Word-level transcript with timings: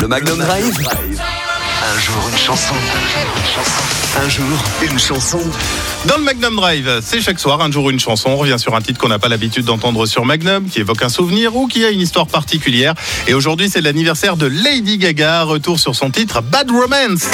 Le 0.00 0.08
Magnum 0.08 0.38
Drive. 0.38 0.74
Un 0.78 2.00
jour 2.00 2.28
une 2.30 2.38
chanson. 2.38 2.74
Un 4.16 4.28
jour 4.28 4.44
une 4.82 4.98
chanson. 4.98 5.40
Dans 6.06 6.16
le 6.16 6.22
Magnum 6.22 6.56
Drive, 6.56 7.00
c'est 7.02 7.20
chaque 7.20 7.38
soir 7.38 7.60
un 7.60 7.70
jour 7.70 7.90
une 7.90 8.00
chanson. 8.00 8.30
On 8.30 8.36
revient 8.36 8.58
sur 8.58 8.74
un 8.74 8.80
titre 8.80 8.98
qu'on 8.98 9.08
n'a 9.08 9.18
pas 9.18 9.28
l'habitude 9.28 9.64
d'entendre 9.64 10.06
sur 10.06 10.24
Magnum, 10.24 10.68
qui 10.68 10.80
évoque 10.80 11.02
un 11.02 11.08
souvenir 11.08 11.54
ou 11.54 11.66
qui 11.66 11.84
a 11.84 11.90
une 11.90 12.00
histoire 12.00 12.26
particulière. 12.26 12.94
Et 13.28 13.34
aujourd'hui, 13.34 13.68
c'est 13.68 13.82
l'anniversaire 13.82 14.36
de 14.36 14.46
Lady 14.46 14.96
Gaga. 14.96 15.42
Retour 15.42 15.78
sur 15.78 15.94
son 15.94 16.10
titre 16.10 16.40
Bad 16.40 16.70
Romance. 16.70 17.28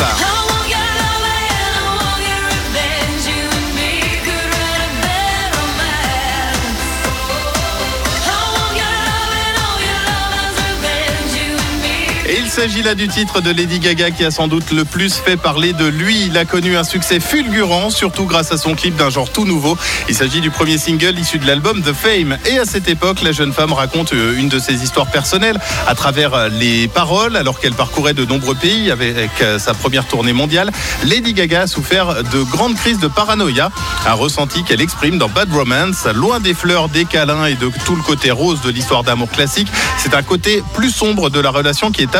S'agit 12.57 12.83
là 12.83 12.95
du 12.95 13.07
titre 13.07 13.43
de 13.43 13.51
Lady 13.51 13.81
Gaga 13.81 14.11
qui 14.11 14.25
a 14.25 14.31
sans 14.31 14.49
doute 14.49 14.71
le 14.71 14.87
plus 14.87 15.13
fait 15.13 15.37
parler 15.37 15.75
de 15.75 15.85
lui. 15.85 16.25
Il 16.29 16.39
a 16.39 16.47
connu 16.47 16.75
un 16.75 16.85
succès 16.85 17.21
fulgurant, 17.21 17.91
surtout 17.91 18.25
grâce 18.25 18.51
à 18.51 18.57
son 18.57 18.75
clip 18.75 18.97
d'un 18.97 19.11
genre 19.11 19.29
tout 19.29 19.45
nouveau. 19.45 19.77
Il 20.09 20.15
s'agit 20.15 20.41
du 20.41 20.51
premier 20.51 20.79
single 20.79 21.19
issu 21.19 21.39
de 21.39 21.47
l'album 21.47 21.83
The 21.83 21.93
Fame. 21.93 22.39
Et 22.47 22.59
à 22.59 22.65
cette 22.65 22.89
époque, 22.89 23.21
la 23.21 23.33
jeune 23.33 23.53
femme 23.53 23.75
raconte 23.75 24.15
euh, 24.15 24.39
une 24.39 24.49
de 24.49 24.59
ses 24.59 24.83
histoires 24.83 25.09
personnelles 25.09 25.59
à 25.87 25.95
travers 25.95 26.33
euh, 26.33 26.49
les 26.49 26.89
paroles, 26.89 27.37
alors 27.37 27.61
qu'elle 27.61 27.75
parcourait 27.75 28.15
de 28.15 28.25
nombreux 28.25 28.55
pays 28.55 28.91
avec 28.91 29.31
euh, 29.43 29.59
sa 29.59 29.75
première 29.75 30.07
tournée 30.07 30.33
mondiale. 30.33 30.71
Lady 31.05 31.35
Gaga 31.35 31.63
a 31.63 31.67
souffert 31.67 32.25
de 32.25 32.43
grandes 32.43 32.77
crises 32.77 33.01
de 33.01 33.09
paranoïa, 33.09 33.71
un 34.07 34.15
ressenti 34.15 34.65
qu'elle 34.65 34.81
exprime 34.81 35.19
dans 35.19 35.29
Bad 35.29 35.53
Romance. 35.53 36.07
Loin 36.15 36.41
des 36.41 36.55
fleurs, 36.55 36.89
des 36.89 37.05
câlins 37.05 37.45
et 37.45 37.55
de 37.55 37.71
tout 37.85 37.97
le 37.97 38.03
côté 38.03 38.31
rose 38.31 38.63
de 38.63 38.71
l'histoire 38.71 39.03
d'amour 39.03 39.29
classique, 39.29 39.69
c'est 39.99 40.15
un 40.15 40.23
côté 40.23 40.63
plus 40.73 40.91
sombre 40.91 41.29
de 41.29 41.39
la 41.39 41.51
relation 41.51 41.91
qui 41.91 42.01
est 42.01 42.17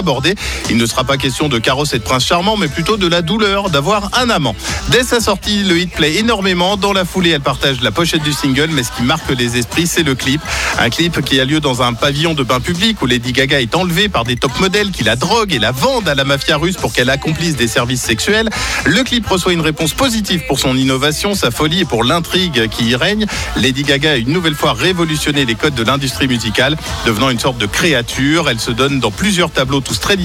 Il 0.71 0.77
ne 0.77 0.87
sera 0.87 1.05
pas 1.05 1.17
question 1.17 1.49
de 1.49 1.59
carrosse 1.59 1.95
et 1.95 1.99
de 1.99 2.05
prince 2.05 2.25
charmant, 2.25 2.57
mais 2.57 2.69
plutôt 2.69 2.97
de 2.97 3.07
la 3.07 3.23
douleur 3.23 3.71
d'avoir 3.71 4.11
un 4.19 4.31
amant. 4.31 4.55
Dès 4.89 5.05
sa 5.05 5.21
sortie, 5.21 5.63
le 5.63 5.79
hit 5.79 5.93
plaît 5.93 6.17
énormément. 6.17 6.77
Dans 6.77 6.93
la 6.93 7.05
foulée, 7.05 7.31
elle 7.31 7.41
partage 7.41 7.81
la 7.81 7.91
pochette 7.91 8.23
du 8.23 8.33
single, 8.33 8.71
mais 8.73 8.83
ce 8.83 8.93
qui 8.93 9.03
marque 9.03 9.31
les 9.31 9.57
esprits, 9.57 9.87
c'est 9.87 10.03
le 10.03 10.15
clip. 10.15 10.41
Un 10.79 10.91
clip 10.91 11.23
qui 11.23 11.41
a 11.41 11.45
lieu 11.45 11.61
dans 11.61 11.83
un 11.83 11.95
pavillon 11.95 12.35
de 12.35 12.43
bain 12.43 12.61
public 12.61 13.01
où 13.03 13.07
Lady 13.07 13.33
Gaga 13.33 13.61
est 13.61 13.75
enlevée 13.75 14.09
par 14.09 14.25
des 14.25 14.37
top 14.37 14.59
modèles 14.61 14.91
qui 14.91 15.05
la 15.05 15.17
droguent 15.17 15.53
et 15.53 15.59
la 15.59 15.73
vendent 15.73 16.09
à 16.09 16.15
la 16.15 16.25
mafia 16.25 16.57
russe 16.57 16.77
pour 16.77 16.93
qu'elle 16.93 17.11
accomplisse 17.11 17.57
des 17.57 17.69
services 17.69 18.03
sexuels. 18.03 18.49
Le 18.85 19.03
clip 19.03 19.27
reçoit 19.27 19.53
une 19.53 19.61
réponse 19.61 19.93
positive 19.93 20.43
pour 20.47 20.59
son 20.59 20.77
innovation, 20.77 21.35
sa 21.35 21.51
folie 21.51 21.81
et 21.81 21.85
pour 21.85 22.05
l'intrigue 22.05 22.69
qui 22.69 22.87
y 22.87 22.97
règne. 22.97 23.27
Lady 23.57 23.83
Gaga 23.83 24.13
a 24.13 24.17
une 24.17 24.33
nouvelle 24.33 24.55
fois 24.55 24.73
révolutionné 24.73 25.45
les 25.45 25.55
codes 25.55 25.75
de 25.75 25.83
l'industrie 25.83 26.29
musicale, 26.29 26.77
devenant 27.07 27.31
une 27.31 27.39
sorte 27.39 27.59
de 27.59 27.67
créature. 27.67 28.49
Elle 28.51 28.61
se 28.61 28.71
donne 28.71 29.01
dans 29.01 29.11
plusieurs 29.11 29.51
tableaux 29.51 29.81
tous 29.81 30.01
très 30.01 30.16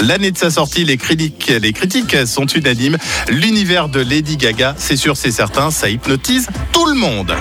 L'année 0.00 0.30
de 0.30 0.38
sa 0.38 0.50
sortie, 0.50 0.84
les 0.84 0.96
critiques, 0.96 1.52
les 1.60 1.72
critiques 1.72 2.16
sont 2.26 2.46
unanimes. 2.46 2.98
L'univers 3.28 3.88
de 3.88 4.00
Lady 4.00 4.36
Gaga, 4.36 4.74
c'est 4.78 4.96
sûr, 4.96 5.16
c'est 5.16 5.30
certain, 5.30 5.70
ça 5.70 5.88
hypnotise 5.88 6.48
tout 6.72 6.86
le 6.86 6.94
monde. 6.94 7.34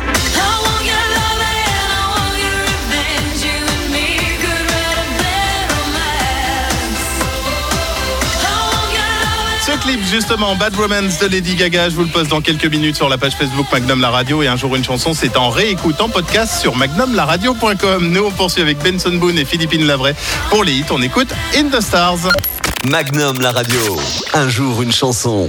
Justement, 9.93 10.55
Bad 10.55 10.75
Romance 10.75 11.19
de 11.19 11.27
Lady 11.27 11.55
Gaga, 11.55 11.89
je 11.89 11.95
vous 11.95 12.03
le 12.03 12.09
poste 12.09 12.29
dans 12.29 12.41
quelques 12.41 12.65
minutes 12.65 12.95
sur 12.95 13.09
la 13.09 13.17
page 13.17 13.33
Facebook 13.33 13.65
Magnum 13.71 14.01
La 14.01 14.09
Radio. 14.09 14.41
Et 14.41 14.47
un 14.47 14.55
jour, 14.55 14.75
une 14.75 14.83
chanson, 14.83 15.13
c'est 15.13 15.37
en 15.37 15.49
réécoute 15.49 15.99
en 16.01 16.09
podcast 16.09 16.61
sur 16.61 16.75
magnumlaradio.com. 16.75 18.09
Nous, 18.09 18.23
on 18.23 18.31
poursuit 18.31 18.61
avec 18.61 18.79
Benson 18.79 19.15
Boone 19.15 19.37
et 19.37 19.45
Philippine 19.45 19.85
Lavray. 19.85 20.15
Pour 20.49 20.63
les 20.63 20.73
hits, 20.73 20.85
on 20.91 21.01
écoute 21.01 21.29
In 21.55 21.65
the 21.65 21.81
Stars. 21.81 22.29
Magnum 22.83 23.39
la 23.41 23.51
radio. 23.51 23.97
Un 24.33 24.47
jour 24.49 24.81
une 24.81 24.91
chanson. 24.91 25.43